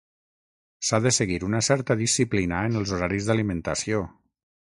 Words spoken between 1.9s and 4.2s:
disciplina en els horaris d'alimentació.